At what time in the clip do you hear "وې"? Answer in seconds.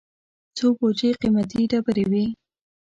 2.11-2.25